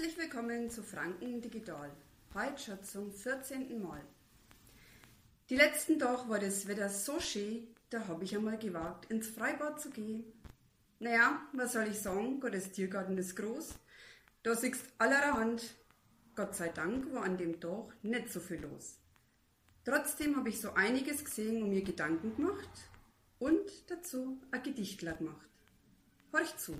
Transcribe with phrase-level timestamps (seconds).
[0.00, 1.90] Herzlich willkommen zu Franken Digital.
[2.32, 3.82] Heute schon zum 14.
[3.82, 4.00] Mal.
[5.50, 9.78] Die letzten Tage war das Wetter so schön, da habe ich einmal gewagt, ins Freibad
[9.78, 10.24] zu gehen.
[11.00, 12.40] Naja, was soll ich sagen?
[12.40, 13.74] Gottes Tiergarten ist groß.
[14.42, 15.74] Da siehst allerhand.
[16.34, 18.96] Gott sei Dank war an dem Tag nicht so viel los.
[19.84, 22.70] Trotzdem habe ich so einiges gesehen und mir Gedanken gemacht
[23.38, 25.50] und dazu ein Gedichtler gemacht.
[26.32, 26.78] Horch zu.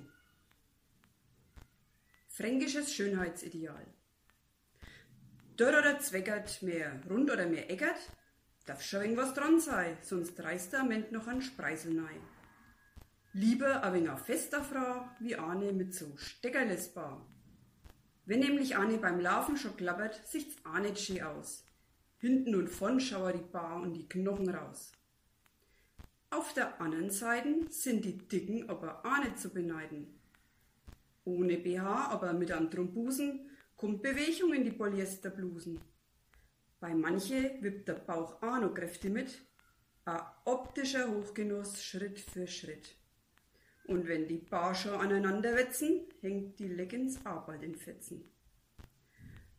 [2.33, 3.85] Fränkisches Schönheitsideal.
[5.57, 7.99] Dörr oder zweckert, mehr rund oder mehr eckert,
[8.65, 12.21] darf schon irgendwas dran sein, sonst reißt der Ment noch an Spreisel nein.
[13.33, 17.27] Lieber ein wenig fester Frau, wie eine mit so Steckerlesbar.
[18.25, 21.65] Wenn nämlich eine beim Laufen schon klappert, sieht's auch nicht schön aus.
[22.17, 24.93] Hinten und vorn schauer die Bar und die Knochen raus.
[26.29, 30.20] Auf der anderen Seite sind die Dicken aber auch nicht zu beneiden.
[31.23, 35.79] Ohne BH, aber mit einem Trombusen, kommt Bewegung in die Polyesterblusen.
[36.79, 39.39] Bei manche wippt der Bauch auch noch Kräfte mit.
[40.05, 42.95] Ein optischer Hochgenuss Schritt für Schritt.
[43.85, 48.23] Und wenn die Bar schon aneinander wetzen, hängt die Leggings auch bald in Fetzen.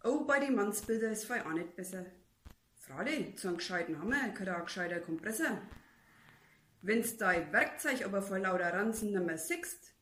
[0.04, 2.06] Oh, bei den Mannsbilder ist fei auch nicht besser.
[2.74, 5.60] Freilich, zu einem gescheiten Hammer gehört auch ein gescheiter Kompressor.
[6.80, 9.94] Wenn's dein Werkzeug aber vor lauter Ranzen nimmer siehst,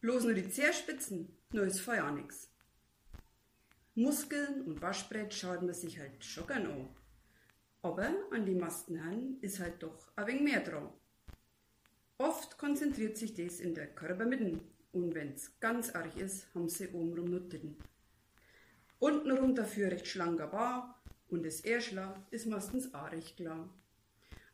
[0.00, 2.50] Bloß nur die Zehrspitzen, nur ist Feuer nix.
[3.94, 6.88] Muskeln und Waschbrett schaut man sich halt schon gern an.
[7.82, 10.88] Aber an die Masten ist halt doch ein wenig mehr dran.
[12.16, 14.60] Oft konzentriert sich das in der Körpermitte
[14.92, 17.76] und wenn's ganz arg ist, haben sie obenrum nur Titten.
[18.98, 23.68] Untenrum dafür recht schlanker Bar und das Erschlag ist meistens auch recht klar.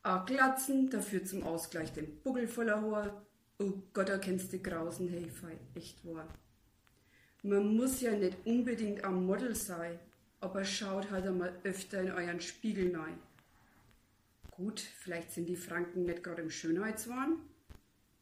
[0.02, 3.26] A Glatzen dafür zum Ausgleich den Buckel voller Haar
[3.58, 5.30] Oh Gott, da kennst du Grausen, hey,
[5.74, 6.28] echt wahr.
[7.42, 9.98] Man muss ja nicht unbedingt am Model sein,
[10.40, 13.18] aber schaut halt einmal öfter in euren Spiegel rein.
[14.50, 17.36] Gut, vielleicht sind die Franken nicht gerade im Schönheitswahn.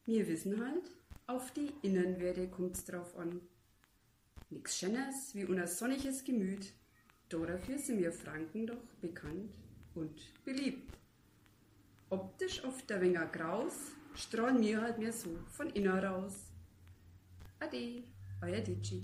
[0.05, 0.84] Wir wissen halt,
[1.27, 3.41] auf die Innenwerte kommt's drauf an.
[4.51, 6.72] Nix Schönes wie unser sonniges Gemüt.
[7.28, 9.51] Dafür sind wir Franken doch bekannt
[9.95, 10.97] und beliebt.
[12.11, 13.75] Optisch oft der Wenger Graus,
[14.15, 16.35] strahlen mir halt mehr so von innen raus.
[17.61, 18.05] Ade,
[18.43, 19.03] euer Digi.